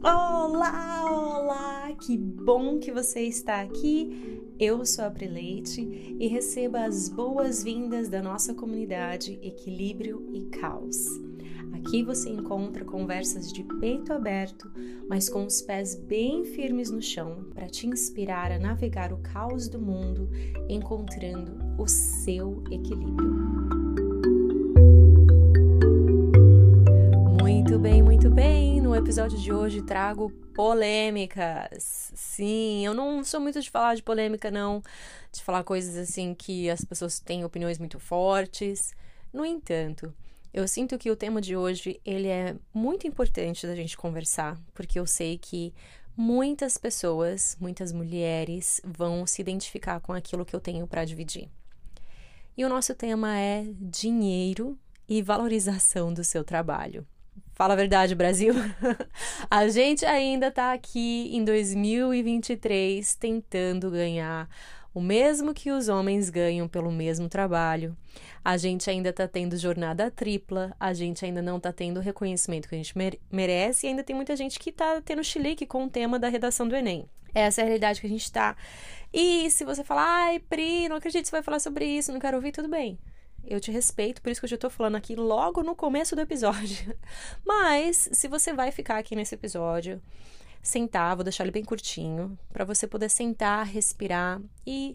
Olá, 0.00 1.10
olá! 1.10 1.92
Que 2.00 2.16
bom 2.16 2.78
que 2.78 2.92
você 2.92 3.22
está 3.22 3.60
aqui. 3.60 4.40
Eu 4.56 4.86
sou 4.86 5.04
a 5.04 5.10
Preleite 5.10 5.80
e 6.20 6.28
receba 6.28 6.84
as 6.84 7.08
boas-vindas 7.08 8.08
da 8.08 8.22
nossa 8.22 8.54
comunidade 8.54 9.40
Equilíbrio 9.42 10.24
e 10.32 10.44
Caos. 10.56 11.04
Aqui 11.72 12.04
você 12.04 12.30
encontra 12.30 12.84
conversas 12.84 13.52
de 13.52 13.64
peito 13.80 14.12
aberto, 14.12 14.70
mas 15.08 15.28
com 15.28 15.44
os 15.44 15.60
pés 15.60 15.96
bem 15.96 16.44
firmes 16.44 16.90
no 16.90 17.02
chão, 17.02 17.46
para 17.52 17.66
te 17.66 17.88
inspirar 17.88 18.52
a 18.52 18.58
navegar 18.58 19.12
o 19.12 19.18
caos 19.18 19.68
do 19.68 19.80
mundo, 19.80 20.30
encontrando 20.68 21.58
o 21.76 21.88
seu 21.88 22.62
equilíbrio. 22.70 24.07
Episódio 29.08 29.38
de 29.38 29.50
hoje 29.50 29.80
trago 29.80 30.28
polêmicas. 30.54 32.12
Sim, 32.14 32.84
eu 32.84 32.92
não 32.92 33.24
sou 33.24 33.40
muito 33.40 33.58
de 33.58 33.70
falar 33.70 33.94
de 33.94 34.02
polêmica, 34.02 34.50
não, 34.50 34.82
de 35.32 35.42
falar 35.42 35.64
coisas 35.64 35.96
assim 35.96 36.34
que 36.34 36.68
as 36.68 36.84
pessoas 36.84 37.18
têm 37.18 37.42
opiniões 37.42 37.78
muito 37.78 37.98
fortes. 37.98 38.92
No 39.32 39.46
entanto, 39.46 40.14
eu 40.52 40.68
sinto 40.68 40.98
que 40.98 41.10
o 41.10 41.16
tema 41.16 41.40
de 41.40 41.56
hoje 41.56 41.98
ele 42.04 42.28
é 42.28 42.54
muito 42.74 43.06
importante 43.06 43.66
da 43.66 43.74
gente 43.74 43.96
conversar, 43.96 44.60
porque 44.74 45.00
eu 45.00 45.06
sei 45.06 45.38
que 45.38 45.72
muitas 46.14 46.76
pessoas, 46.76 47.56
muitas 47.58 47.92
mulheres 47.92 48.78
vão 48.84 49.26
se 49.26 49.40
identificar 49.40 50.00
com 50.00 50.12
aquilo 50.12 50.44
que 50.44 50.54
eu 50.54 50.60
tenho 50.60 50.86
para 50.86 51.06
dividir. 51.06 51.48
E 52.54 52.62
o 52.62 52.68
nosso 52.68 52.94
tema 52.94 53.38
é 53.38 53.64
dinheiro 53.80 54.78
e 55.08 55.22
valorização 55.22 56.12
do 56.12 56.22
seu 56.22 56.44
trabalho. 56.44 57.06
Fala 57.58 57.74
a 57.74 57.76
verdade, 57.76 58.14
Brasil. 58.14 58.54
a 59.50 59.66
gente 59.66 60.06
ainda 60.06 60.46
está 60.46 60.72
aqui 60.72 61.28
em 61.34 61.42
2023 61.44 63.16
tentando 63.16 63.90
ganhar 63.90 64.48
o 64.94 65.00
mesmo 65.00 65.52
que 65.52 65.72
os 65.72 65.88
homens 65.88 66.30
ganham 66.30 66.68
pelo 66.68 66.92
mesmo 66.92 67.28
trabalho. 67.28 67.96
A 68.44 68.56
gente 68.56 68.88
ainda 68.88 69.08
está 69.08 69.26
tendo 69.26 69.56
jornada 69.56 70.08
tripla, 70.08 70.72
a 70.78 70.92
gente 70.94 71.24
ainda 71.24 71.42
não 71.42 71.56
está 71.56 71.72
tendo 71.72 71.98
o 71.98 72.00
reconhecimento 72.00 72.68
que 72.68 72.76
a 72.76 72.78
gente 72.78 72.94
merece 73.28 73.86
e 73.86 73.90
ainda 73.90 74.04
tem 74.04 74.14
muita 74.14 74.36
gente 74.36 74.56
que 74.56 74.70
está 74.70 75.00
tendo 75.00 75.24
chilique 75.24 75.66
com 75.66 75.86
o 75.86 75.90
tema 75.90 76.16
da 76.16 76.28
redação 76.28 76.68
do 76.68 76.76
Enem. 76.76 77.10
Essa 77.34 77.62
é 77.62 77.64
a 77.64 77.66
realidade 77.66 78.00
que 78.00 78.06
a 78.06 78.10
gente 78.10 78.22
está. 78.22 78.56
E 79.12 79.50
se 79.50 79.64
você 79.64 79.82
falar, 79.82 80.06
ai, 80.06 80.38
Pri, 80.38 80.88
não 80.88 80.94
acredito 80.94 81.22
que 81.22 81.28
você 81.28 81.34
vai 81.34 81.42
falar 81.42 81.58
sobre 81.58 81.84
isso, 81.84 82.12
não 82.12 82.20
quero 82.20 82.36
ouvir, 82.36 82.52
tudo 82.52 82.68
bem. 82.68 82.96
Eu 83.50 83.60
te 83.60 83.70
respeito, 83.70 84.20
por 84.20 84.30
isso 84.30 84.42
que 84.42 84.44
eu 84.44 84.50
já 84.50 84.58
tô 84.58 84.68
falando 84.68 84.96
aqui 84.96 85.16
logo 85.16 85.62
no 85.62 85.74
começo 85.74 86.14
do 86.14 86.20
episódio. 86.20 86.94
Mas, 87.42 88.10
se 88.12 88.28
você 88.28 88.52
vai 88.52 88.70
ficar 88.70 88.98
aqui 88.98 89.16
nesse 89.16 89.34
episódio, 89.34 90.02
sentar, 90.62 91.16
vou 91.16 91.24
deixar 91.24 91.44
ele 91.44 91.50
bem 91.50 91.64
curtinho, 91.64 92.38
para 92.52 92.66
você 92.66 92.86
poder 92.86 93.08
sentar, 93.08 93.64
respirar 93.64 94.38
e 94.66 94.94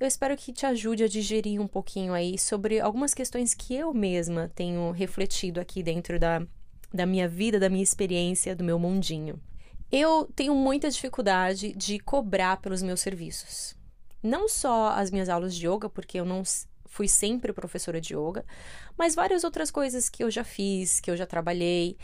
eu 0.00 0.06
espero 0.06 0.34
que 0.34 0.50
te 0.50 0.64
ajude 0.64 1.04
a 1.04 1.08
digerir 1.08 1.60
um 1.60 1.66
pouquinho 1.66 2.14
aí 2.14 2.38
sobre 2.38 2.80
algumas 2.80 3.12
questões 3.12 3.52
que 3.52 3.74
eu 3.74 3.92
mesma 3.92 4.50
tenho 4.54 4.92
refletido 4.92 5.60
aqui 5.60 5.82
dentro 5.82 6.18
da, 6.18 6.40
da 6.90 7.04
minha 7.04 7.28
vida, 7.28 7.60
da 7.60 7.68
minha 7.68 7.84
experiência, 7.84 8.56
do 8.56 8.64
meu 8.64 8.78
mundinho. 8.78 9.38
Eu 9.92 10.26
tenho 10.34 10.54
muita 10.54 10.88
dificuldade 10.88 11.74
de 11.74 11.98
cobrar 11.98 12.62
pelos 12.62 12.80
meus 12.80 13.00
serviços. 13.00 13.76
Não 14.22 14.48
só 14.48 14.92
as 14.92 15.10
minhas 15.10 15.28
aulas 15.28 15.54
de 15.54 15.66
yoga, 15.68 15.90
porque 15.90 16.18
eu 16.18 16.24
não 16.24 16.42
fui 16.90 17.08
sempre 17.08 17.52
professora 17.52 18.00
de 18.00 18.14
yoga, 18.14 18.44
mas 18.98 19.14
várias 19.14 19.44
outras 19.44 19.70
coisas 19.70 20.10
que 20.10 20.22
eu 20.22 20.30
já 20.30 20.44
fiz, 20.44 21.00
que 21.00 21.10
eu 21.10 21.16
já 21.16 21.24
trabalhei. 21.24 21.96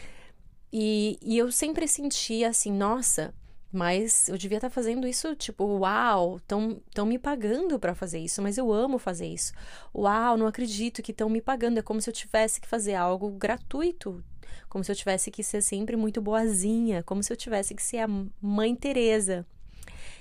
E, 0.73 1.19
e 1.21 1.37
eu 1.37 1.51
sempre 1.51 1.89
sentia 1.89 2.49
assim, 2.49 2.73
nossa, 2.73 3.35
mas 3.73 4.29
eu 4.29 4.39
devia 4.39 4.59
estar 4.59 4.69
tá 4.69 4.75
fazendo 4.75 5.07
isso, 5.07 5.35
tipo, 5.35 5.65
uau, 5.65 6.37
estão 6.37 7.05
me 7.05 7.19
pagando 7.19 7.79
para 7.79 7.95
fazer 7.95 8.21
isso, 8.21 8.41
mas 8.41 8.57
eu 8.57 8.73
amo 8.73 8.99
fazer 8.99 9.27
isso. 9.27 9.53
Uau, 9.95 10.37
não 10.37 10.47
acredito 10.47 11.03
que 11.03 11.11
estão 11.11 11.29
me 11.29 11.43
pagando. 11.43 11.79
É 11.79 11.83
como 11.83 12.01
se 12.01 12.09
eu 12.09 12.15
tivesse 12.15 12.61
que 12.61 12.69
fazer 12.69 12.95
algo 12.95 13.29
gratuito, 13.31 14.25
como 14.69 14.85
se 14.85 14.93
eu 14.93 14.97
tivesse 14.97 15.31
que 15.31 15.43
ser 15.43 15.63
sempre 15.63 15.97
muito 15.97 16.23
boazinha, 16.23 17.03
como 17.03 17.23
se 17.23 17.33
eu 17.33 17.37
tivesse 17.37 17.75
que 17.75 17.83
ser 17.83 17.99
a 17.99 18.09
mãe 18.41 18.75
Teresa. 18.75 19.45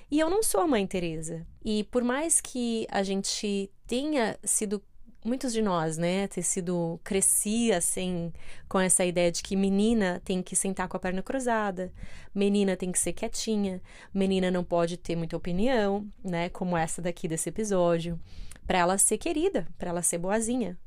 E 0.09 0.19
eu 0.19 0.29
não 0.29 0.43
sou 0.43 0.61
a 0.61 0.67
mãe 0.67 0.85
Teresa. 0.85 1.45
E 1.63 1.83
por 1.85 2.03
mais 2.03 2.41
que 2.41 2.87
a 2.89 3.03
gente 3.03 3.69
tenha 3.87 4.37
sido 4.43 4.81
muitos 5.23 5.51
de 5.51 5.61
nós, 5.61 5.97
né, 5.97 6.27
ter 6.27 6.43
sido 6.43 6.99
cresci 7.03 7.71
assim 7.73 8.31
com 8.69 8.79
essa 8.79 9.03
ideia 9.03 9.31
de 9.31 9.41
que 9.41 9.55
menina 9.55 10.21
tem 10.23 10.41
que 10.43 10.55
sentar 10.55 10.87
com 10.87 10.95
a 10.95 10.99
perna 10.99 11.23
cruzada, 11.23 11.91
menina 12.33 12.77
tem 12.77 12.91
que 12.91 12.99
ser 12.99 13.13
quietinha, 13.13 13.81
menina 14.13 14.51
não 14.51 14.63
pode 14.63 14.97
ter 14.97 15.15
muita 15.15 15.35
opinião, 15.35 16.07
né, 16.23 16.49
como 16.49 16.77
essa 16.77 17.01
daqui 17.01 17.27
desse 17.27 17.49
episódio, 17.49 18.19
para 18.67 18.77
ela 18.77 18.97
ser 18.99 19.17
querida, 19.17 19.67
para 19.79 19.89
ela 19.89 20.03
ser 20.03 20.19
boazinha. 20.19 20.77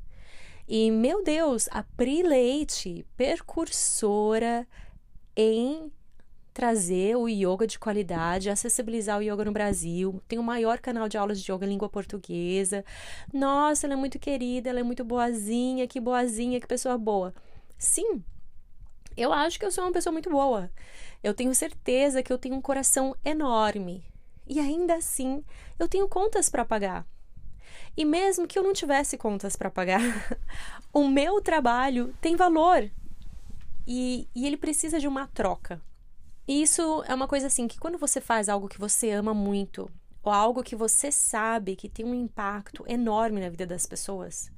E 0.67 0.89
meu 0.89 1.23
Deus, 1.23 1.67
a 1.71 1.83
Pri 1.83 2.23
Leite, 2.23 3.05
percursora 3.17 4.65
em 5.35 5.91
trazer 6.53 7.15
o 7.15 7.27
yoga 7.27 7.65
de 7.65 7.79
qualidade, 7.79 8.49
acessibilizar 8.49 9.17
o 9.17 9.21
yoga 9.21 9.45
no 9.45 9.51
Brasil. 9.51 10.21
Tem 10.27 10.39
o 10.39 10.43
maior 10.43 10.79
canal 10.79 11.07
de 11.07 11.17
aulas 11.17 11.41
de 11.41 11.51
yoga 11.51 11.65
em 11.65 11.69
língua 11.69 11.89
portuguesa. 11.89 12.83
Nossa, 13.33 13.87
ela 13.87 13.93
é 13.93 13.97
muito 13.97 14.19
querida, 14.19 14.69
ela 14.69 14.79
é 14.79 14.83
muito 14.83 15.03
boazinha, 15.03 15.87
que 15.87 15.99
boazinha, 15.99 16.59
que 16.59 16.67
pessoa 16.67 16.97
boa. 16.97 17.33
Sim, 17.77 18.23
eu 19.15 19.33
acho 19.33 19.59
que 19.59 19.65
eu 19.65 19.71
sou 19.71 19.83
uma 19.83 19.91
pessoa 19.91 20.13
muito 20.13 20.29
boa. 20.29 20.71
Eu 21.21 21.33
tenho 21.33 21.53
certeza 21.53 22.23
que 22.23 22.31
eu 22.31 22.37
tenho 22.37 22.55
um 22.55 22.61
coração 22.61 23.15
enorme. 23.23 24.03
E 24.47 24.59
ainda 24.59 24.95
assim, 24.95 25.43
eu 25.77 25.87
tenho 25.87 26.07
contas 26.07 26.49
para 26.49 26.65
pagar. 26.65 27.05
E 27.97 28.05
mesmo 28.05 28.47
que 28.47 28.57
eu 28.57 28.63
não 28.63 28.73
tivesse 28.73 29.17
contas 29.17 29.55
para 29.55 29.69
pagar, 29.69 30.01
o 30.93 31.07
meu 31.07 31.41
trabalho 31.41 32.15
tem 32.21 32.35
valor. 32.35 32.89
E, 33.85 34.27
e 34.33 34.47
ele 34.47 34.55
precisa 34.55 34.99
de 34.99 35.07
uma 35.07 35.27
troca. 35.27 35.81
E 36.49 36.63
isso 36.63 37.03
é 37.05 37.13
uma 37.13 37.27
coisa 37.27 37.45
assim 37.45 37.67
que 37.67 37.77
quando 37.77 37.99
você 37.99 38.19
faz 38.19 38.49
algo 38.49 38.67
que 38.67 38.79
você 38.79 39.11
ama 39.11 39.35
muito, 39.35 39.87
ou 40.23 40.31
algo 40.31 40.63
que 40.63 40.75
você 40.75 41.11
sabe 41.11 41.75
que 41.75 41.87
tem 41.87 42.03
um 42.03 42.15
impacto 42.15 42.83
enorme 42.87 43.39
na 43.39 43.49
vida 43.49 43.67
das 43.67 43.85
pessoas, 43.85 44.51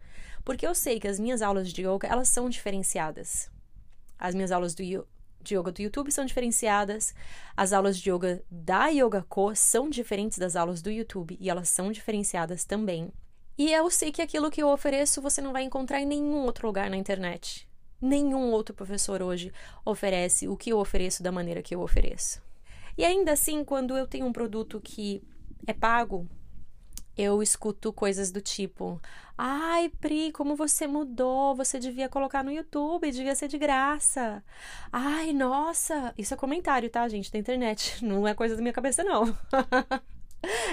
porque 0.46 0.66
eu 0.66 0.74
sei 0.74 1.02
que 1.02 1.08
as 1.10 1.20
minhas 1.20 1.42
aulas 1.42 1.68
de 1.68 1.82
yoga, 1.82 2.08
elas 2.08 2.30
são 2.30 2.48
diferenciadas. 2.48 3.52
As 4.18 4.34
minhas 4.34 4.54
aulas 4.54 4.74
do, 4.74 4.82
de 5.42 5.54
yoga 5.54 5.70
do 5.70 5.82
YouTube 5.82 6.14
são 6.14 6.24
diferenciadas, 6.24 7.14
as 7.58 7.74
aulas 7.74 8.00
de 8.00 8.10
yoga 8.10 8.42
da 8.50 8.88
Yoga 8.88 9.26
Co 9.28 9.54
são 9.54 9.90
diferentes 9.90 10.38
das 10.38 10.56
aulas 10.56 10.82
do 10.82 10.90
YouTube 10.90 11.36
e 11.42 11.50
elas 11.50 11.68
são 11.68 11.92
diferenciadas 11.92 12.64
também. 12.64 13.12
E 13.58 13.70
eu 13.70 13.92
sei 13.92 14.14
que 14.14 14.22
aquilo 14.22 14.50
que 14.50 14.64
eu 14.64 14.70
ofereço 14.70 15.22
você 15.22 15.42
não 15.42 15.52
vai 15.52 15.64
encontrar 15.64 16.00
em 16.00 16.06
nenhum 16.06 16.46
outro 16.46 16.68
lugar 16.68 16.90
na 16.90 16.96
internet. 16.96 17.68
Nenhum 18.02 18.52
outro 18.52 18.74
professor 18.74 19.22
hoje 19.22 19.54
oferece 19.86 20.48
o 20.48 20.58
que 20.58 20.72
eu 20.72 20.80
ofereço 20.80 21.22
da 21.22 21.32
maneira 21.32 21.62
que 21.62 21.76
eu 21.76 21.82
ofereço. 21.82 22.42
E 22.98 23.06
ainda 23.06 23.34
assim, 23.34 23.64
quando 23.64 23.96
eu 23.96 24.08
tenho 24.08 24.26
um 24.26 24.34
produto 24.34 24.82
que 24.82 25.24
é 25.68 25.74
pago, 25.74 26.28
eu 27.18 27.44
escuto 27.44 27.94
coisas 27.94 28.32
do 28.32 28.42
tipo: 28.42 29.00
Ai, 29.38 29.90
Pri, 30.00 30.32
como 30.32 30.56
você 30.56 30.88
mudou? 30.88 31.56
Você 31.56 31.80
devia 31.80 32.10
colocar 32.10 32.44
no 32.44 32.52
YouTube, 32.52 33.12
devia 33.12 33.36
ser 33.36 33.48
de 33.48 33.58
graça. 33.58 34.44
Ai, 34.92 35.34
nossa. 35.34 36.14
Isso 36.18 36.34
é 36.34 36.38
comentário, 36.38 36.90
tá, 36.90 37.08
gente, 37.08 37.32
da 37.32 37.40
internet. 37.40 38.04
Não 38.04 38.28
é 38.28 38.34
coisa 38.34 38.56
da 38.56 38.62
minha 38.62 38.74
cabeça, 38.74 39.04
não. 39.04 39.38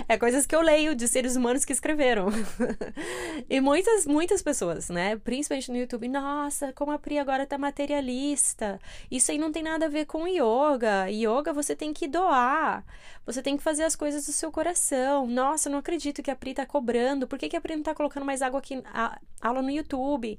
É 0.08 0.16
coisas 0.16 0.46
que 0.46 0.56
eu 0.56 0.62
leio 0.62 0.94
de 0.94 1.06
seres 1.06 1.36
humanos 1.36 1.64
que 1.64 1.72
escreveram. 1.72 2.28
e 3.48 3.60
muitas, 3.60 4.06
muitas 4.06 4.40
pessoas, 4.42 4.88
né? 4.88 5.16
Principalmente 5.16 5.70
no 5.70 5.76
YouTube. 5.76 6.08
Nossa, 6.08 6.72
como 6.72 6.92
a 6.92 6.98
Pri 6.98 7.18
agora 7.18 7.46
tá 7.46 7.58
materialista. 7.58 8.80
Isso 9.10 9.30
aí 9.30 9.38
não 9.38 9.52
tem 9.52 9.62
nada 9.62 9.86
a 9.86 9.88
ver 9.88 10.06
com 10.06 10.26
yoga. 10.26 11.08
Yoga 11.10 11.52
você 11.52 11.76
tem 11.76 11.92
que 11.92 12.08
doar. 12.08 12.84
Você 13.26 13.42
tem 13.42 13.56
que 13.56 13.62
fazer 13.62 13.84
as 13.84 13.94
coisas 13.94 14.24
do 14.24 14.32
seu 14.32 14.50
coração. 14.50 15.26
Nossa, 15.26 15.68
não 15.68 15.78
acredito 15.78 16.22
que 16.22 16.30
a 16.30 16.36
Pri 16.36 16.54
tá 16.54 16.64
cobrando. 16.64 17.26
Por 17.26 17.38
que, 17.38 17.48
que 17.48 17.56
a 17.56 17.60
Pri 17.60 17.76
não 17.76 17.82
tá 17.82 17.94
colocando 17.94 18.24
mais 18.24 18.40
água 18.40 18.60
aqui, 18.60 18.82
a, 18.86 19.18
aula 19.40 19.60
no 19.60 19.70
YouTube? 19.70 20.38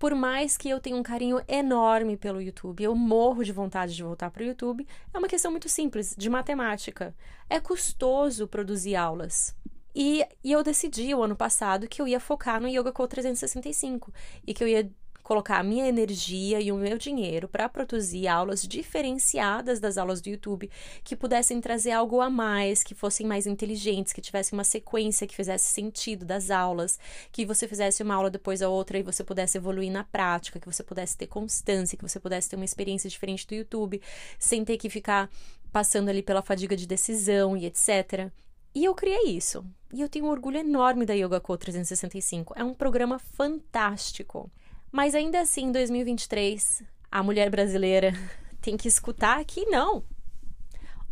Por 0.00 0.14
mais 0.14 0.56
que 0.56 0.70
eu 0.70 0.80
tenha 0.80 0.96
um 0.96 1.02
carinho 1.02 1.42
enorme 1.46 2.16
pelo 2.16 2.40
YouTube, 2.40 2.82
eu 2.82 2.96
morro 2.96 3.44
de 3.44 3.52
vontade 3.52 3.94
de 3.94 4.02
voltar 4.02 4.30
para 4.30 4.42
o 4.42 4.46
YouTube, 4.46 4.88
é 5.12 5.18
uma 5.18 5.28
questão 5.28 5.50
muito 5.50 5.68
simples, 5.68 6.14
de 6.16 6.30
matemática. 6.30 7.14
É 7.50 7.60
custoso 7.60 8.48
produzir 8.48 8.96
aulas. 8.96 9.54
E, 9.94 10.24
e 10.42 10.52
eu 10.52 10.62
decidi 10.62 11.14
o 11.14 11.22
ano 11.22 11.36
passado 11.36 11.86
que 11.86 12.00
eu 12.00 12.08
ia 12.08 12.18
focar 12.18 12.62
no 12.62 12.66
Yoga 12.66 12.90
Co 12.92 13.06
365 13.06 14.10
e 14.46 14.54
que 14.54 14.64
eu 14.64 14.68
ia 14.68 14.90
colocar 15.30 15.60
a 15.60 15.62
minha 15.62 15.86
energia 15.86 16.60
e 16.60 16.72
o 16.72 16.76
meu 16.76 16.98
dinheiro 16.98 17.46
para 17.46 17.68
produzir 17.68 18.26
aulas 18.26 18.62
diferenciadas 18.62 19.78
das 19.78 19.96
aulas 19.96 20.20
do 20.20 20.28
YouTube, 20.28 20.68
que 21.04 21.14
pudessem 21.14 21.60
trazer 21.60 21.92
algo 21.92 22.20
a 22.20 22.28
mais, 22.28 22.82
que 22.82 22.96
fossem 22.96 23.24
mais 23.24 23.46
inteligentes, 23.46 24.12
que 24.12 24.20
tivessem 24.20 24.58
uma 24.58 24.64
sequência 24.64 25.28
que 25.28 25.36
fizesse 25.36 25.72
sentido 25.72 26.24
das 26.24 26.50
aulas, 26.50 26.98
que 27.30 27.46
você 27.46 27.68
fizesse 27.68 28.02
uma 28.02 28.16
aula 28.16 28.28
depois 28.28 28.60
a 28.60 28.68
outra 28.68 28.98
e 28.98 29.04
você 29.04 29.22
pudesse 29.22 29.56
evoluir 29.56 29.92
na 29.92 30.02
prática, 30.02 30.58
que 30.58 30.66
você 30.66 30.82
pudesse 30.82 31.16
ter 31.16 31.28
constância, 31.28 31.96
que 31.96 32.02
você 32.02 32.18
pudesse 32.18 32.50
ter 32.50 32.56
uma 32.56 32.64
experiência 32.64 33.08
diferente 33.08 33.46
do 33.46 33.54
YouTube, 33.54 34.02
sem 34.36 34.64
ter 34.64 34.78
que 34.78 34.90
ficar 34.90 35.30
passando 35.70 36.08
ali 36.08 36.24
pela 36.24 36.42
fadiga 36.42 36.76
de 36.76 36.88
decisão 36.88 37.56
e 37.56 37.66
etc. 37.66 38.32
E 38.74 38.84
eu 38.84 38.96
criei 38.96 39.36
isso. 39.36 39.64
E 39.92 40.00
eu 40.00 40.08
tenho 40.08 40.24
um 40.24 40.30
orgulho 40.30 40.58
enorme 40.58 41.06
da 41.06 41.14
Yoga 41.14 41.38
Co 41.38 41.56
365. 41.56 42.52
É 42.56 42.64
um 42.64 42.74
programa 42.74 43.20
fantástico. 43.20 44.50
Mas 44.92 45.14
ainda 45.14 45.40
assim, 45.40 45.66
em 45.66 45.72
2023, 45.72 46.82
a 47.10 47.22
mulher 47.22 47.50
brasileira 47.50 48.12
tem 48.60 48.76
que 48.76 48.88
escutar 48.88 49.44
que 49.44 49.66
não. 49.66 50.04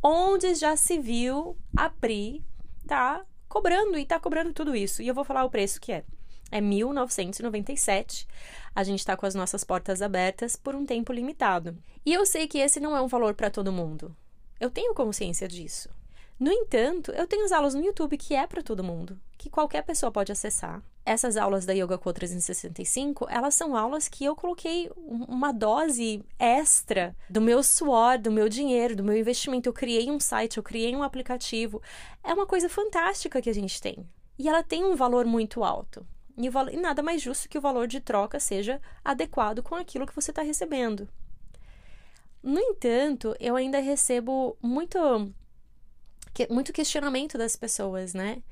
Onde 0.03 0.55
já 0.55 0.77
se 0.77 0.99
viu 0.99 1.57
a 1.77 1.89
Pri 1.89 2.45
tá 2.87 3.25
cobrando 3.49 3.99
e 3.99 4.07
tá 4.07 4.19
cobrando 4.19 4.53
tudo 4.53 4.75
isso. 4.75 5.03
E 5.03 5.09
eu 5.09 5.15
vou 5.15 5.25
falar 5.25 5.45
o 5.45 5.51
preço 5.51 5.81
que 5.81 5.93
é. 5.93 6.05
É 6.51 6.61
1997. 6.61 8.27
A 8.75 8.83
gente 8.83 9.05
tá 9.05 9.17
com 9.17 9.27
as 9.27 9.35
nossas 9.35 9.65
portas 9.65 10.01
abertas 10.01 10.57
por 10.57 10.75
um 10.75 10.87
tempo 10.87 11.13
limitado. 11.13 11.77
E 12.07 12.13
eu 12.13 12.25
sei 12.25 12.49
que 12.49 12.59
esse 12.59 12.81
não 12.81 12.97
é 12.97 13.03
um 13.03 13.09
valor 13.09 13.35
para 13.35 13.51
todo 13.51 13.73
mundo. 13.73 14.17
Eu 14.59 14.71
tenho 14.71 14.95
consciência 14.95 15.47
disso. 15.47 15.91
No 16.39 16.51
entanto, 16.51 17.11
eu 17.13 17.27
tenho 17.27 17.45
as 17.45 17.53
aulas 17.53 17.75
no 17.75 17.85
YouTube 17.85 18.17
que 18.17 18.35
é 18.35 18.47
para 18.47 18.63
todo 18.63 18.85
mundo, 18.85 19.21
que 19.37 19.51
qualquer 19.51 19.83
pessoa 19.83 20.13
pode 20.13 20.31
acessar. 20.31 20.81
Essas 21.09 21.39
aulas 21.39 21.65
da 21.65 21.73
Yoga 21.73 21.97
Co 21.97 22.13
365, 22.13 23.27
elas 23.31 23.55
são 23.55 23.75
aulas 23.75 24.09
que 24.09 24.27
eu 24.27 24.37
coloquei 24.37 24.91
uma 24.95 25.55
dose 25.55 26.23
extra 26.39 27.17
do 27.31 27.41
meu 27.41 27.63
suor, 27.63 28.19
do 28.19 28.31
meu 28.31 28.47
dinheiro, 28.47 28.95
do 28.95 29.03
meu 29.03 29.17
investimento. 29.17 29.71
Eu 29.71 29.73
criei 29.73 30.11
um 30.11 30.21
site, 30.21 30.59
eu 30.59 30.63
criei 30.63 30.95
um 30.95 31.03
aplicativo. 31.03 31.81
É 32.23 32.35
uma 32.35 32.45
coisa 32.45 32.69
fantástica 32.69 33.41
que 33.41 33.49
a 33.49 33.55
gente 33.55 33.81
tem. 33.81 34.07
E 34.39 34.51
ela 34.51 34.63
tem 34.63 34.85
um 34.85 34.95
valor 34.95 35.25
muito 35.25 35.65
alto. 35.65 36.07
E, 36.37 36.47
e 36.47 36.77
nada 36.77 37.03
mais 37.03 37.23
justo 37.23 37.49
que 37.49 37.57
o 37.57 37.63
valor 37.63 37.87
de 37.87 38.01
troca 38.01 38.39
seja 38.39 38.79
adequado 39.03 39.63
com 39.63 39.77
aquilo 39.77 40.07
que 40.07 40.15
você 40.15 40.31
está 40.31 40.43
recebendo. 40.43 41.09
No 42.43 42.61
entanto, 42.61 43.35
eu 43.41 43.57
ainda 43.57 43.79
recebo 43.79 44.59
muito 44.61 44.99
muito 46.51 46.73
questionamento 46.73 47.39
das 47.39 47.57
pessoas, 47.57 48.13
né? 48.13 48.43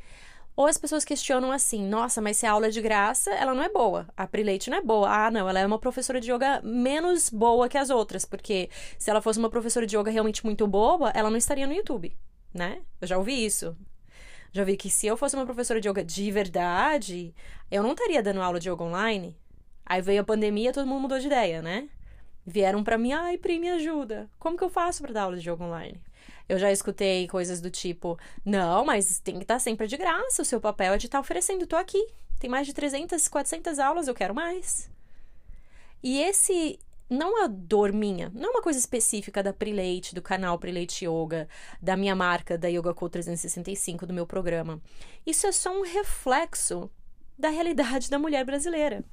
Ou 0.56 0.67
as 0.67 0.79
pessoas 0.79 1.05
questionam 1.05 1.53
assim: 1.53 1.87
nossa, 1.87 2.20
mas 2.23 2.38
se 2.38 2.47
a 2.47 2.53
aula 2.53 2.69
é 2.69 2.70
de 2.70 2.81
graça, 2.81 3.31
ela 3.32 3.55
não 3.55 3.62
é 3.62 3.69
boa. 3.69 4.08
A 4.17 4.26
Prileite 4.26 4.70
não 4.70 4.79
é 4.79 4.81
boa. 4.81 5.08
Ah, 5.08 5.31
não, 5.31 5.47
ela 5.49 5.61
é 5.61 5.67
uma 5.67 5.79
professora 5.79 6.19
de 6.19 6.32
yoga 6.32 6.62
menos 6.64 7.29
boa 7.29 7.69
que 7.69 7.76
as 7.76 7.91
outras. 7.91 8.25
Porque 8.25 8.70
se 8.99 9.11
ela 9.11 9.20
fosse 9.20 9.38
uma 9.38 9.50
professora 9.50 9.87
de 9.87 9.97
yoga 9.97 10.11
realmente 10.11 10.44
muito 10.44 10.67
boa, 10.67 11.11
ela 11.11 11.29
não 11.29 11.37
estaria 11.37 11.67
no 11.67 11.75
YouTube, 11.75 12.17
né? 12.55 12.81
Eu 13.00 13.06
já 13.06 13.19
ouvi 13.19 13.44
isso. 13.44 13.76
Já 14.50 14.64
vi 14.64 14.76
que 14.79 14.88
se 14.88 15.06
eu 15.06 15.19
fosse 15.19 15.37
uma 15.37 15.44
professora 15.44 15.79
de 15.79 15.88
yoga 15.88 16.03
de 16.03 16.31
verdade, 16.31 17.35
eu 17.70 17.82
não 17.82 17.93
estaria 17.93 18.23
dando 18.23 18.41
aula 18.41 18.58
de 18.58 18.70
yoga 18.70 18.82
online. 18.82 19.37
Aí 19.85 20.00
veio 20.00 20.23
a 20.23 20.25
pandemia, 20.25 20.73
todo 20.73 20.87
mundo 20.87 21.03
mudou 21.03 21.19
de 21.19 21.26
ideia, 21.26 21.61
né? 21.61 21.91
Vieram 22.47 22.82
para 22.82 22.97
mim, 22.97 23.12
ai, 23.12 23.37
Pri, 23.37 23.58
me 23.58 23.69
ajuda. 23.69 24.31
Como 24.38 24.56
que 24.56 24.64
eu 24.64 24.70
faço 24.70 25.03
para 25.03 25.12
dar 25.12 25.23
aula 25.25 25.37
de 25.37 25.50
yoga 25.50 25.64
online? 25.64 26.00
Eu 26.48 26.58
já 26.58 26.70
escutei 26.70 27.26
coisas 27.28 27.60
do 27.60 27.70
tipo: 27.70 28.19
não, 28.44 28.84
mas 28.84 29.19
tem 29.20 29.37
que 29.37 29.43
estar 29.43 29.58
sempre 29.58 29.87
de 29.87 29.96
graça, 29.96 30.43
o 30.43 30.44
seu 30.44 30.60
papel 30.60 30.94
é 30.94 30.98
de 30.98 31.06
estar 31.06 31.20
oferecendo, 31.20 31.66
tô 31.66 31.76
aqui. 31.76 32.06
Tem 32.38 32.50
mais 32.50 32.66
de 32.66 32.75
300, 32.75 33.28
400 33.28 33.78
aulas, 33.78 34.08
eu 34.08 34.14
quero 34.14 34.34
mais. 34.34 34.90
E 36.02 36.20
esse 36.20 36.78
não 37.08 37.44
a 37.44 37.46
dor 37.46 37.93
minha, 37.93 38.31
não 38.34 38.48
é 38.48 38.50
uma 38.50 38.62
coisa 38.62 38.78
específica 38.78 39.43
da 39.43 39.52
Prileite, 39.52 40.14
do 40.14 40.20
canal 40.20 40.58
Prileite 40.58 41.06
Yoga, 41.06 41.48
da 41.81 41.96
minha 41.96 42.16
marca, 42.16 42.58
da 42.58 42.69
Yoga 42.69 42.93
Co 42.93 43.08
365, 43.08 44.06
do 44.06 44.12
meu 44.12 44.26
programa. 44.26 44.81
Isso 45.25 45.46
é 45.46 45.52
só 45.52 45.70
um 45.70 45.82
reflexo 45.82 46.90
da 47.38 47.48
realidade 47.48 48.10
da 48.10 48.19
mulher 48.19 48.44
brasileira. 48.44 49.04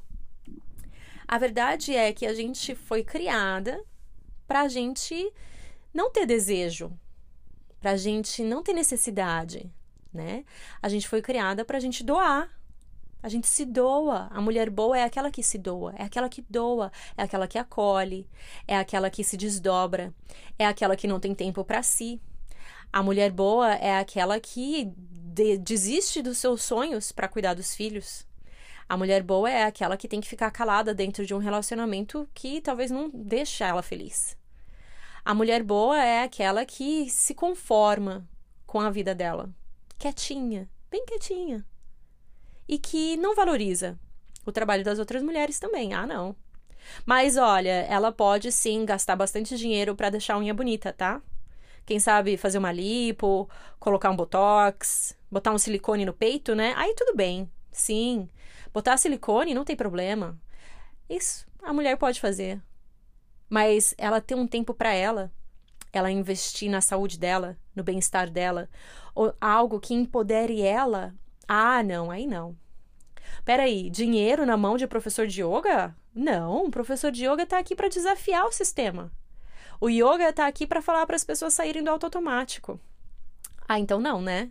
A 1.28 1.38
verdade 1.38 1.96
é 1.96 2.12
que 2.12 2.26
a 2.26 2.34
gente 2.34 2.76
foi 2.76 3.04
criada 3.04 3.84
para 4.48 4.62
a 4.62 4.68
gente 4.68 5.32
não 5.94 6.12
ter 6.12 6.26
desejo, 6.26 6.92
para 7.84 7.92
a 7.92 7.98
gente 7.98 8.42
não 8.44 8.64
ter 8.64 8.72
necessidade, 8.72 9.70
né? 10.14 10.46
A 10.82 10.88
gente 10.88 11.06
foi 11.06 11.22
criada 11.22 11.66
para 11.66 11.76
a 11.78 11.82
gente 11.82 12.02
doar. 12.02 12.50
A 13.22 13.28
gente 13.28 13.46
se 13.46 13.66
doa. 13.66 14.30
A 14.32 14.40
mulher 14.40 14.70
boa 14.70 14.98
é 14.98 15.04
aquela 15.04 15.30
que 15.30 15.44
se 15.44 15.58
doa, 15.58 15.94
é 15.98 16.04
aquela 16.04 16.30
que 16.30 16.42
doa, 16.50 16.94
é 17.18 17.24
aquela 17.24 17.46
que 17.46 17.58
acolhe, 17.58 18.26
é 18.66 18.78
aquela 18.78 19.10
que 19.10 19.22
se 19.22 19.36
desdobra, 19.36 20.14
é 20.58 20.66
aquela 20.66 20.96
que 20.96 21.08
não 21.08 21.20
tem 21.20 21.36
tempo 21.36 21.66
para 21.66 21.84
si. 21.84 22.22
A 22.92 23.04
mulher 23.04 23.32
boa 23.32 23.74
é 23.74 24.00
aquela 24.00 24.40
que 24.40 24.86
de 24.96 25.58
desiste 25.58 26.22
dos 26.22 26.38
seus 26.38 26.64
sonhos 26.64 27.12
para 27.12 27.28
cuidar 27.28 27.54
dos 27.54 27.76
filhos. 27.76 28.26
A 28.88 28.96
mulher 28.96 29.22
boa 29.24 29.52
é 29.52 29.64
aquela 29.66 29.98
que 29.98 30.08
tem 30.08 30.22
que 30.22 30.30
ficar 30.30 30.52
calada 30.52 30.94
dentro 30.94 31.26
de 31.26 31.34
um 31.34 31.38
relacionamento 31.38 32.30
que 32.34 32.62
talvez 32.62 32.90
não 32.90 33.10
deixe 33.14 33.62
ela 33.62 33.84
feliz. 33.84 34.38
A 35.26 35.34
mulher 35.34 35.64
boa 35.64 36.04
é 36.04 36.24
aquela 36.24 36.66
que 36.66 37.10
se 37.10 37.34
conforma 37.34 38.28
com 38.68 38.82
a 38.82 38.90
vida 38.90 39.16
dela, 39.16 39.50
quietinha, 39.98 40.70
bem 40.92 41.06
quietinha. 41.06 41.66
E 42.68 42.78
que 42.78 43.16
não 43.16 43.34
valoriza 43.34 43.98
o 44.46 44.52
trabalho 44.52 44.84
das 44.84 45.00
outras 45.00 45.24
mulheres 45.24 45.60
também. 45.60 45.94
Ah, 45.94 46.06
não. 46.06 46.36
Mas 47.06 47.38
olha, 47.38 47.86
ela 47.90 48.12
pode 48.12 48.52
sim 48.52 48.84
gastar 48.84 49.16
bastante 49.16 49.58
dinheiro 49.58 49.96
para 49.96 50.10
deixar 50.10 50.34
a 50.34 50.40
unha 50.40 50.54
bonita, 50.54 50.92
tá? 50.92 51.22
Quem 51.86 52.02
sabe 52.02 52.36
fazer 52.36 52.58
uma 52.58 52.74
lipo, 52.74 53.50
colocar 53.80 54.10
um 54.10 54.18
botox, 54.18 55.16
botar 55.32 55.52
um 55.52 55.58
silicone 55.58 56.06
no 56.06 56.14
peito, 56.14 56.54
né? 56.54 56.74
Aí 56.76 56.94
tudo 56.96 57.16
bem. 57.16 57.50
Sim. 57.72 58.28
Botar 58.74 58.98
silicone 58.98 59.54
não 59.54 59.64
tem 59.64 59.76
problema. 59.76 60.38
Isso 61.10 61.46
a 61.62 61.72
mulher 61.72 61.98
pode 61.98 62.20
fazer 62.20 62.62
mas 63.54 63.94
ela 64.00 64.20
ter 64.20 64.34
um 64.34 64.48
tempo 64.48 64.74
para 64.74 64.96
ela, 64.96 65.32
ela 65.92 66.10
investir 66.10 66.72
na 66.72 66.82
saúde 66.82 67.20
dela, 67.20 67.56
no 67.76 67.84
bem-estar 67.84 68.28
dela, 68.28 68.68
ou 69.14 69.32
algo 69.40 69.80
que 69.80 69.94
empodere 69.94 70.64
ela. 70.64 71.14
Ah, 71.48 71.84
não, 71.84 72.10
aí 72.10 72.26
não. 72.26 72.58
Peraí, 73.46 73.92
dinheiro 73.92 74.44
na 74.44 74.58
mão 74.58 74.76
de 74.76 74.88
professor 74.88 75.28
de 75.28 75.44
yoga? 75.44 75.96
Não, 76.16 76.66
o 76.66 76.72
professor 76.72 77.12
de 77.12 77.28
yoga 77.28 77.44
está 77.44 77.60
aqui 77.60 77.76
para 77.76 77.90
desafiar 77.90 78.44
o 78.48 78.52
sistema. 78.52 79.12
O 79.80 79.88
yoga 79.88 80.30
está 80.30 80.48
aqui 80.48 80.66
para 80.66 80.82
falar 80.82 81.06
para 81.06 81.16
as 81.16 81.24
pessoas 81.24 81.54
saírem 81.54 81.84
do 81.84 81.92
auto 81.92 82.08
automático. 82.08 82.80
Ah, 83.68 83.78
então 83.78 84.00
não, 84.00 84.20
né? 84.20 84.50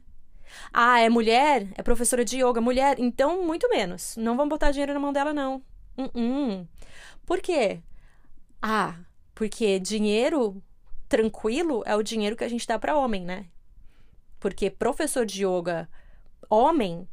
Ah, 0.72 1.00
é 1.00 1.08
mulher? 1.08 1.66
É 1.74 1.82
professora 1.82 2.24
de 2.24 2.36
yoga, 2.40 2.60
mulher? 2.60 3.00
Então, 3.00 3.42
muito 3.42 3.68
menos. 3.68 4.16
Não 4.16 4.36
vamos 4.36 4.50
botar 4.50 4.70
dinheiro 4.70 4.94
na 4.94 5.00
mão 5.00 5.12
dela, 5.12 5.34
não. 5.34 5.56
Uh 5.98 6.04
-uh. 6.04 6.68
Por 7.26 7.40
quê? 7.40 7.82
Ah, 8.62 8.94
porque 9.34 9.80
dinheiro 9.80 10.62
tranquilo 11.08 11.82
é 11.84 11.96
o 11.96 12.02
dinheiro 12.02 12.36
que 12.36 12.44
a 12.44 12.48
gente 12.48 12.66
dá 12.66 12.78
para 12.78 12.96
homem, 12.96 13.24
né? 13.24 13.46
Porque 14.38 14.70
professor 14.70 15.26
de 15.26 15.44
yoga 15.44 15.88
homem 16.48 17.08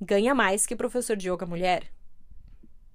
ganha 0.00 0.34
mais 0.34 0.66
que 0.66 0.76
professor 0.76 1.16
de 1.16 1.28
yoga 1.28 1.44
mulher. 1.44 1.90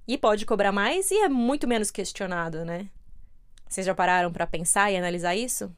E 0.08 0.18
pode 0.18 0.46
cobrar 0.46 0.72
mais 0.72 1.12
e 1.12 1.16
é 1.16 1.30
muito 1.30 1.68
menos 1.68 1.92
questionado, 1.92 2.64
né? 2.64 2.90
Vocês 3.68 3.86
já 3.86 3.94
pararam 3.94 4.32
para 4.32 4.48
pensar 4.48 4.92
e 4.92 4.98
analisar 4.98 5.36
isso? 5.36 5.72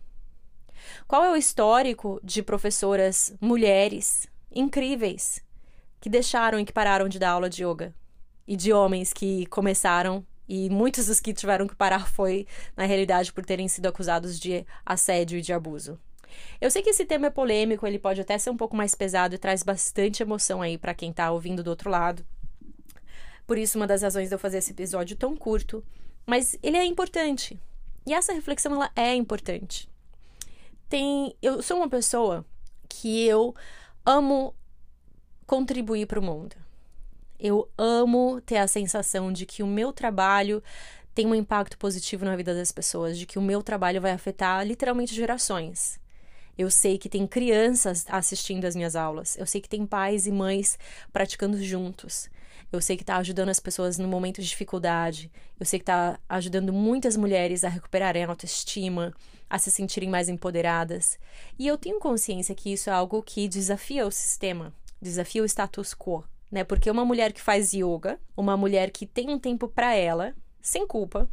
Qual 1.08 1.24
é 1.24 1.32
o 1.32 1.36
histórico 1.36 2.20
de 2.24 2.42
professoras 2.42 3.36
mulheres 3.42 4.28
incríveis 4.52 5.44
que 6.00 6.10
deixaram 6.10 6.60
e 6.60 6.66
que 6.66 6.74
pararam 6.74 7.10
de 7.10 7.20
dar 7.20 7.32
aula 7.32 7.50
de 7.50 7.64
yoga? 7.66 7.94
E 8.48 8.56
de 8.56 8.72
homens 8.72 9.12
que 9.12 9.46
começaram 9.48 10.26
e 10.54 10.70
muitos 10.70 11.06
dos 11.06 11.22
que 11.22 11.34
tiveram 11.34 11.66
que 11.66 11.74
parar 11.74 12.10
foi, 12.10 12.46
na 12.76 12.84
realidade, 12.84 13.32
por 13.32 13.46
terem 13.46 13.70
sido 13.70 13.86
acusados 13.86 14.38
de 14.38 14.66
assédio 14.86 15.40
e 15.40 15.42
de 15.42 15.54
abuso. 15.54 15.98
Eu 16.60 16.70
sei 16.70 16.82
que 16.82 16.90
esse 16.90 17.06
tema 17.06 17.28
é 17.28 17.30
polêmico, 17.30 17.88
ele 17.88 17.98
pode 17.98 18.20
até 18.20 18.38
ser 18.38 18.50
um 18.50 18.58
pouco 18.58 18.76
mais 18.76 18.94
pesado 18.94 19.34
e 19.34 19.38
traz 19.38 19.64
bastante 19.64 20.22
emoção 20.22 20.62
aí 20.62 20.78
para 20.78 20.94
quem 20.94 21.14
tá 21.14 21.32
ouvindo 21.32 21.64
do 21.64 21.70
outro 21.70 21.90
lado. 21.90 22.26
Por 23.48 23.58
isso, 23.58 23.80
uma 23.80 23.88
das 23.88 24.02
razões 24.02 24.28
de 24.28 24.36
eu 24.36 24.40
fazer 24.40 24.58
esse 24.58 24.72
episódio 24.72 25.16
tão 25.16 25.38
curto, 25.38 25.82
mas 26.26 26.60
ele 26.62 26.76
é 26.76 26.84
importante. 26.84 27.58
E 28.06 28.14
essa 28.14 28.34
reflexão 28.34 28.74
ela 28.74 28.92
é 28.94 29.16
importante. 29.16 29.88
Tem, 30.90 31.34
eu 31.42 31.62
sou 31.62 31.78
uma 31.78 31.90
pessoa 31.90 32.46
que 32.90 33.26
eu 33.26 33.56
amo 34.06 34.54
contribuir 35.48 36.08
para 36.08 36.20
o 36.20 36.24
mundo. 36.24 36.58
Eu 37.44 37.68
amo 37.76 38.40
ter 38.42 38.58
a 38.58 38.68
sensação 38.68 39.34
de 39.34 39.48
que 39.48 39.64
o 39.64 39.68
meu 39.68 39.92
trabalho 39.92 40.62
tem 41.16 41.26
um 41.26 41.34
impacto 41.34 41.76
positivo 41.76 42.24
na 42.24 42.36
vida 42.36 42.54
das 42.54 42.72
pessoas, 42.72 43.18
de 43.18 43.26
que 43.26 43.40
o 43.40 43.42
meu 43.42 43.64
trabalho 43.64 44.00
vai 44.00 44.12
afetar 44.12 44.64
literalmente 44.64 45.16
gerações. 45.16 46.00
Eu 46.56 46.70
sei 46.70 47.00
que 47.00 47.10
tem 47.10 47.26
crianças 47.26 48.06
assistindo 48.08 48.66
as 48.66 48.76
minhas 48.76 48.96
aulas, 48.96 49.36
eu 49.40 49.48
sei 49.48 49.60
que 49.60 49.68
tem 49.68 49.88
pais 49.88 50.28
e 50.28 50.32
mães 50.32 50.78
praticando 51.12 51.60
juntos. 51.64 52.30
Eu 52.72 52.80
sei 52.80 52.96
que 52.96 53.02
está 53.02 53.18
ajudando 53.18 53.50
as 53.50 53.60
pessoas 53.60 53.98
no 53.98 54.08
momento 54.08 54.40
de 54.40 54.48
dificuldade. 54.48 55.32
Eu 55.60 55.66
sei 55.66 55.80
que 55.80 55.84
está 55.84 56.20
ajudando 56.30 56.72
muitas 56.72 57.18
mulheres 57.18 57.64
a 57.64 57.70
recuperarem 57.70 58.24
a 58.24 58.28
autoestima, 58.28 59.14
a 59.50 59.58
se 59.58 59.72
sentirem 59.72 60.10
mais 60.10 60.30
empoderadas. 60.30 61.18
E 61.58 61.66
eu 61.66 61.76
tenho 61.76 62.00
consciência 62.00 62.54
que 62.54 62.72
isso 62.72 62.88
é 62.88 62.94
algo 62.94 63.24
que 63.24 63.48
desafia 63.48 64.06
o 64.06 64.12
sistema, 64.12 64.72
desafia 65.02 65.42
o 65.42 65.46
status 65.46 65.96
quo, 65.96 66.24
né? 66.52 66.64
Porque 66.64 66.92
uma 66.92 67.06
mulher 67.06 67.32
que 67.32 67.42
faz 67.42 67.74
yoga, 67.74 68.20
uma 68.36 68.58
mulher 68.58 68.92
que 68.92 69.06
tem 69.06 69.30
um 69.30 69.40
tempo 69.40 69.68
para 69.68 69.96
ela, 69.96 70.36
sem 70.62 70.86
culpa, 70.86 71.30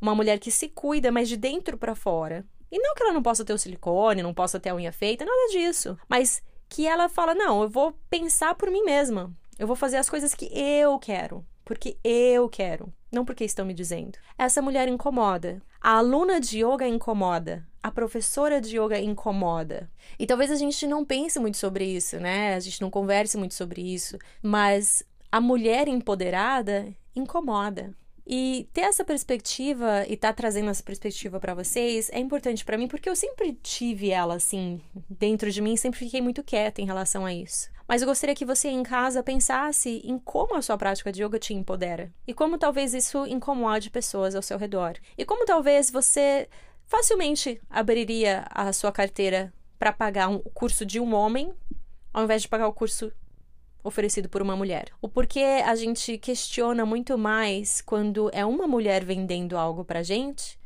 uma 0.00 0.14
mulher 0.14 0.38
que 0.38 0.50
se 0.50 0.68
cuida, 0.68 1.10
mas 1.10 1.28
de 1.28 1.36
dentro 1.36 1.76
para 1.76 1.94
fora. 1.94 2.44
E 2.70 2.78
não 2.78 2.94
que 2.94 3.02
ela 3.02 3.12
não 3.12 3.22
possa 3.22 3.44
ter 3.44 3.52
o 3.52 3.58
silicone, 3.58 4.22
não 4.22 4.34
possa 4.34 4.60
ter 4.60 4.70
a 4.70 4.74
unha 4.74 4.92
feita, 4.92 5.24
nada 5.24 5.52
disso. 5.52 5.98
Mas 6.08 6.42
que 6.68 6.86
ela 6.86 7.08
fala: 7.08 7.34
não, 7.34 7.62
eu 7.62 7.68
vou 7.68 7.92
pensar 8.08 8.54
por 8.54 8.70
mim 8.70 8.82
mesma. 8.82 9.32
Eu 9.58 9.66
vou 9.66 9.76
fazer 9.76 9.96
as 9.96 10.10
coisas 10.10 10.34
que 10.34 10.46
eu 10.52 10.98
quero. 10.98 11.44
Porque 11.64 11.98
eu 12.04 12.48
quero, 12.48 12.92
não 13.10 13.24
porque 13.24 13.44
estão 13.44 13.66
me 13.66 13.74
dizendo. 13.74 14.18
Essa 14.38 14.62
mulher 14.62 14.86
incomoda. 14.86 15.60
A 15.80 15.98
aluna 15.98 16.40
de 16.40 16.64
yoga 16.64 16.86
incomoda. 16.86 17.66
A 17.86 17.90
professora 17.92 18.60
de 18.60 18.76
yoga 18.76 18.98
incomoda. 18.98 19.88
E 20.18 20.26
talvez 20.26 20.50
a 20.50 20.56
gente 20.56 20.88
não 20.88 21.04
pense 21.04 21.38
muito 21.38 21.56
sobre 21.56 21.84
isso, 21.84 22.18
né? 22.18 22.56
A 22.56 22.58
gente 22.58 22.80
não 22.80 22.90
converse 22.90 23.36
muito 23.36 23.54
sobre 23.54 23.80
isso. 23.80 24.18
Mas 24.42 25.04
a 25.30 25.40
mulher 25.40 25.86
empoderada 25.86 26.92
incomoda. 27.14 27.94
E 28.26 28.68
ter 28.72 28.80
essa 28.80 29.04
perspectiva 29.04 30.04
e 30.08 30.14
estar 30.14 30.32
tá 30.32 30.34
trazendo 30.34 30.68
essa 30.68 30.82
perspectiva 30.82 31.38
para 31.38 31.54
vocês 31.54 32.10
é 32.10 32.18
importante 32.18 32.64
para 32.64 32.76
mim 32.76 32.88
porque 32.88 33.08
eu 33.08 33.14
sempre 33.14 33.52
tive 33.62 34.10
ela 34.10 34.34
assim 34.34 34.80
dentro 35.08 35.48
de 35.48 35.62
mim, 35.62 35.76
sempre 35.76 36.00
fiquei 36.00 36.20
muito 36.20 36.42
quieta 36.42 36.80
em 36.80 36.86
relação 36.86 37.24
a 37.24 37.32
isso. 37.32 37.70
Mas 37.86 38.02
eu 38.02 38.08
gostaria 38.08 38.34
que 38.34 38.44
você 38.44 38.68
em 38.68 38.82
casa 38.82 39.22
pensasse 39.22 40.02
em 40.04 40.18
como 40.18 40.56
a 40.56 40.62
sua 40.62 40.76
prática 40.76 41.12
de 41.12 41.22
yoga 41.22 41.38
te 41.38 41.54
empodera 41.54 42.12
e 42.26 42.34
como 42.34 42.58
talvez 42.58 42.94
isso 42.94 43.24
incomode 43.26 43.90
pessoas 43.90 44.34
ao 44.34 44.42
seu 44.42 44.58
redor. 44.58 44.94
E 45.16 45.24
como 45.24 45.44
talvez 45.44 45.88
você 45.88 46.48
facilmente 46.86 47.60
abriria 47.68 48.46
a 48.50 48.72
sua 48.72 48.92
carteira 48.92 49.52
para 49.78 49.92
pagar 49.92 50.28
um 50.28 50.38
curso 50.38 50.86
de 50.86 50.98
um 50.98 51.14
homem 51.14 51.52
ao 52.12 52.24
invés 52.24 52.42
de 52.42 52.48
pagar 52.48 52.66
o 52.66 52.72
curso 52.72 53.12
oferecido 53.84 54.28
por 54.28 54.40
uma 54.40 54.56
mulher. 54.56 54.88
O 55.02 55.08
porquê 55.08 55.62
a 55.64 55.74
gente 55.76 56.16
questiona 56.18 56.86
muito 56.86 57.18
mais 57.18 57.80
quando 57.82 58.30
é 58.32 58.44
uma 58.44 58.66
mulher 58.66 59.04
vendendo 59.04 59.56
algo 59.56 59.84
pra 59.84 60.02
gente 60.02 60.58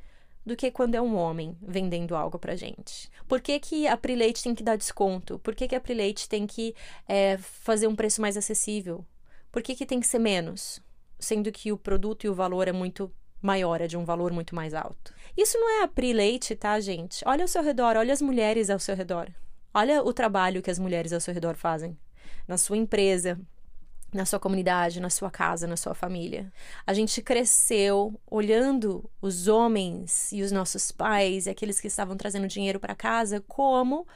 do 0.47 0.57
que 0.57 0.71
quando 0.71 0.95
é 0.95 1.03
um 1.03 1.17
homem 1.17 1.57
vendendo 1.61 2.15
algo 2.17 2.39
pra 2.39 2.57
gente. 2.57 3.11
Por 3.29 3.41
que, 3.41 3.59
que 3.59 3.87
a 3.87 3.97
Prileite 3.97 4.43
tem 4.43 4.55
que 4.55 4.63
dar 4.63 4.77
desconto? 4.77 5.39
Por 5.41 5.55
que, 5.55 5.69
que 5.69 5.75
a 5.75 5.81
Prileite 5.81 6.29
tem 6.29 6.47
que 6.47 6.75
é, 7.07 7.37
fazer 7.37 7.87
um 7.87 7.97
preço 7.97 8.21
mais 8.21 8.37
acessível? 8.37 9.05
Por 9.53 9.63
que, 9.63 9.75
que 9.75 9.85
tem 9.85 10.01
que 10.01 10.07
ser 10.07 10.19
menos? 10.19 10.81
Sendo 11.19 11.53
que 11.53 11.73
o 11.73 11.77
produto 11.77 12.25
e 12.25 12.29
o 12.29 12.35
valor 12.35 12.69
é 12.69 12.73
muito 12.73 13.13
maior, 13.41 13.81
é 13.81 13.87
de 13.87 13.97
um 13.97 14.05
valor 14.05 14.33
muito 14.33 14.55
mais 14.55 14.75
alto. 14.75 15.15
Isso 15.37 15.59
não 15.59 15.81
é 15.81 15.83
a 15.85 15.89
Prileite, 15.89 16.55
tá, 16.55 16.79
gente? 16.81 17.23
Olha 17.27 17.45
ao 17.45 17.49
seu 17.49 17.63
redor, 17.63 17.97
olha 17.97 18.13
as 18.13 18.21
mulheres 18.21 18.71
ao 18.71 18.79
seu 18.79 18.95
redor. 18.95 19.29
Olha 19.73 20.03
o 20.03 20.13
trabalho 20.13 20.63
que 20.63 20.71
as 20.71 20.79
mulheres 20.79 21.13
ao 21.13 21.21
seu 21.21 21.33
redor 21.33 21.55
fazem 21.55 21.97
na 22.47 22.59
sua 22.59 22.77
empresa, 22.77 23.39
na 24.13 24.25
sua 24.25 24.41
comunidade, 24.41 25.01
na 25.01 25.09
sua 25.09 25.31
casa, 25.31 25.67
na 25.67 25.77
sua 25.77 25.95
família. 25.95 26.53
A 26.87 26.93
gente 26.93 27.23
cresceu 27.23 28.21
olhando 28.29 29.09
os 29.23 29.47
homens 29.47 30.33
e 30.33 30.43
os 30.43 30.51
nossos 30.51 30.91
pais 30.91 31.47
e 31.47 31.51
aqueles 31.51 31.81
que 31.81 31.87
estavam 31.87 32.17
trazendo 32.17 32.49
dinheiro 32.49 32.81
para 32.81 32.95
casa 32.95 33.43
como 33.47 34.07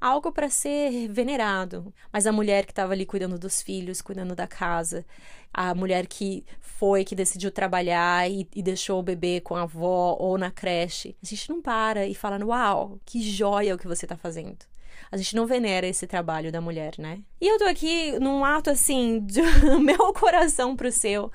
algo 0.00 0.32
para 0.32 0.48
ser 0.48 1.08
venerado. 1.08 1.92
Mas 2.12 2.26
a 2.26 2.32
mulher 2.32 2.64
que 2.64 2.72
estava 2.72 2.92
ali 2.92 3.04
cuidando 3.04 3.38
dos 3.38 3.60
filhos, 3.60 4.00
cuidando 4.00 4.34
da 4.34 4.46
casa, 4.46 5.04
a 5.52 5.74
mulher 5.74 6.06
que 6.06 6.44
foi, 6.60 7.04
que 7.04 7.14
decidiu 7.14 7.50
trabalhar 7.50 8.30
e, 8.30 8.48
e, 8.54 8.62
deixou 8.62 9.00
o 9.00 9.02
bebê 9.02 9.40
com 9.40 9.56
a 9.56 9.62
avó 9.62 10.16
ou 10.18 10.38
na 10.38 10.50
creche, 10.50 11.16
a 11.22 11.26
gente 11.26 11.50
não 11.50 11.60
para 11.60 12.06
e 12.06 12.14
fala: 12.14 12.44
Uau, 12.44 12.98
que 13.04 13.20
joia 13.22 13.74
o 13.74 13.78
que 13.78 13.88
você 13.88 14.04
está 14.04 14.16
fazendo 14.16 14.70
a 15.12 15.16
gente 15.16 15.34
não 15.34 15.46
venera 15.46 15.86
esse 15.86 16.06
trabalho 16.06 16.52
da 16.52 16.60
mulher, 16.60 16.94
né? 16.98 17.20
E 17.40 17.48
eu 17.48 17.58
tô 17.58 17.64
aqui 17.64 18.18
num 18.20 18.44
ato 18.44 18.70
assim, 18.70 19.18
do 19.18 19.80
meu 19.80 20.12
coração 20.12 20.76
pro 20.76 20.92
seu, 20.92 21.32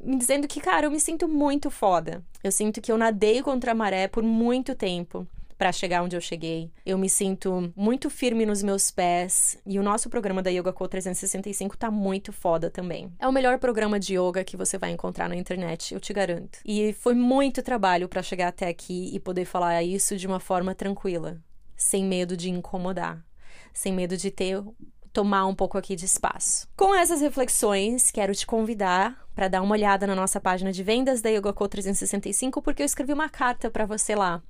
me 0.00 0.16
dizendo 0.16 0.48
que, 0.48 0.60
cara, 0.60 0.86
eu 0.86 0.90
me 0.90 0.98
sinto 0.98 1.28
muito 1.28 1.70
foda. 1.70 2.24
Eu 2.42 2.50
sinto 2.50 2.80
que 2.80 2.90
eu 2.90 2.96
nadei 2.96 3.42
contra 3.42 3.72
a 3.72 3.74
maré 3.74 4.08
por 4.08 4.22
muito 4.22 4.74
tempo 4.74 5.26
para 5.56 5.72
chegar 5.72 6.02
onde 6.02 6.16
eu 6.16 6.20
cheguei. 6.20 6.70
Eu 6.84 6.98
me 6.98 7.08
sinto 7.08 7.72
muito 7.76 8.10
firme 8.10 8.44
nos 8.46 8.62
meus 8.62 8.90
pés 8.90 9.58
e 9.66 9.78
o 9.78 9.82
nosso 9.82 10.10
programa 10.10 10.42
da 10.42 10.50
Yoga 10.50 10.72
Co 10.72 10.88
365 10.88 11.76
tá 11.76 11.90
muito 11.90 12.32
foda 12.32 12.70
também. 12.70 13.12
É 13.18 13.26
o 13.26 13.32
melhor 13.32 13.58
programa 13.58 13.98
de 13.98 14.14
yoga 14.14 14.44
que 14.44 14.56
você 14.56 14.78
vai 14.78 14.90
encontrar 14.90 15.28
na 15.28 15.36
internet, 15.36 15.94
eu 15.94 16.00
te 16.00 16.12
garanto. 16.12 16.58
E 16.64 16.92
foi 16.92 17.14
muito 17.14 17.62
trabalho 17.62 18.08
para 18.08 18.22
chegar 18.22 18.48
até 18.48 18.68
aqui 18.68 19.10
e 19.14 19.20
poder 19.20 19.44
falar 19.44 19.82
isso 19.82 20.16
de 20.16 20.26
uma 20.26 20.40
forma 20.40 20.74
tranquila 20.74 21.40
sem 21.76 22.04
medo 22.04 22.36
de 22.36 22.50
incomodar, 22.50 23.24
sem 23.72 23.92
medo 23.92 24.16
de 24.16 24.30
ter 24.30 24.62
tomar 25.12 25.46
um 25.46 25.54
pouco 25.54 25.78
aqui 25.78 25.94
de 25.94 26.04
espaço. 26.04 26.66
Com 26.76 26.92
essas 26.92 27.20
reflexões, 27.20 28.10
quero 28.10 28.34
te 28.34 28.44
convidar 28.44 29.24
para 29.32 29.46
dar 29.46 29.62
uma 29.62 29.72
olhada 29.72 30.08
na 30.08 30.14
nossa 30.14 30.40
página 30.40 30.72
de 30.72 30.82
vendas 30.82 31.22
da 31.22 31.30
YogaCo 31.30 31.68
365, 31.68 32.60
porque 32.60 32.82
eu 32.82 32.86
escrevi 32.86 33.12
uma 33.12 33.28
carta 33.28 33.70
para 33.70 33.86
você 33.86 34.16
lá. 34.16 34.42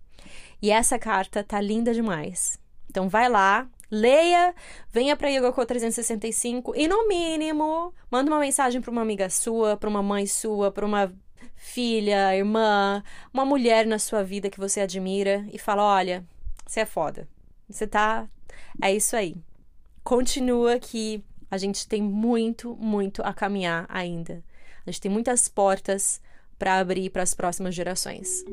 E 0.60 0.70
essa 0.70 0.98
carta 0.98 1.44
tá 1.44 1.60
linda 1.60 1.92
demais. 1.92 2.58
Então 2.88 3.08
vai 3.08 3.28
lá, 3.28 3.68
leia, 3.90 4.54
venha 4.92 5.16
para 5.16 5.28
YogaCo 5.28 5.66
365 5.66 6.74
e 6.76 6.86
no 6.86 7.08
mínimo, 7.08 7.92
manda 8.10 8.30
uma 8.30 8.40
mensagem 8.40 8.80
para 8.80 8.90
uma 8.90 9.02
amiga 9.02 9.28
sua, 9.28 9.76
para 9.76 9.88
uma 9.88 10.02
mãe 10.02 10.26
sua, 10.26 10.70
para 10.70 10.86
uma 10.86 11.12
filha, 11.56 12.36
irmã, 12.36 13.02
uma 13.32 13.44
mulher 13.44 13.86
na 13.86 13.98
sua 13.98 14.22
vida 14.22 14.50
que 14.50 14.60
você 14.60 14.80
admira 14.80 15.44
e 15.52 15.58
fala: 15.58 15.82
"Olha, 15.82 16.24
você 16.66 16.80
é 16.80 16.86
foda. 16.86 17.28
Você 17.68 17.86
tá. 17.86 18.28
É 18.82 18.92
isso 18.92 19.16
aí. 19.16 19.36
Continua 20.02 20.78
que 20.78 21.24
a 21.50 21.58
gente 21.58 21.86
tem 21.86 22.02
muito, 22.02 22.76
muito 22.76 23.22
a 23.22 23.32
caminhar 23.32 23.86
ainda. 23.88 24.42
A 24.86 24.90
gente 24.90 25.00
tem 25.00 25.10
muitas 25.10 25.48
portas 25.48 26.20
para 26.58 26.78
abrir 26.78 27.10
para 27.10 27.22
as 27.22 27.34
próximas 27.34 27.74
gerações. 27.74 28.44